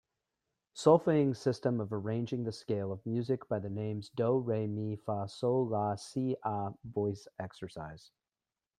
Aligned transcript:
Solfaing 0.73 1.35
system 1.35 1.79
of 1.79 1.93
arranging 1.93 2.43
the 2.43 2.51
scale 2.51 2.91
of 2.91 3.05
music 3.05 3.47
by 3.47 3.59
the 3.59 3.69
names 3.69 4.09
do, 4.09 4.39
re, 4.39 4.65
mi, 4.65 4.95
fa, 4.95 5.27
sol, 5.29 5.67
la, 5.67 5.93
si 5.93 6.35
a 6.43 6.73
voice 6.83 7.27
exercise. 7.37 8.09